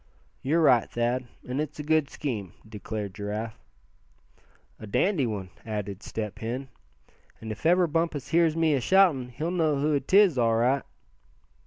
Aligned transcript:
"You're 0.41 0.61
right, 0.63 0.89
Thad, 0.89 1.27
and 1.47 1.61
it's 1.61 1.77
a 1.77 1.83
good 1.83 2.09
scheme," 2.09 2.53
declared 2.67 3.13
Giraffe. 3.13 3.59
"A 4.79 4.87
dandy 4.87 5.27
one," 5.27 5.51
added 5.63 6.01
Step 6.01 6.39
Hen. 6.39 6.69
"And 7.39 7.51
if 7.51 7.67
ever 7.67 7.85
Bumpus 7.85 8.29
hears 8.29 8.55
me 8.55 8.73
ashoutin' 8.73 9.29
he'll 9.29 9.51
know 9.51 9.75
who 9.79 9.99
'tis, 9.99 10.39
all 10.39 10.55
right." 10.55 10.81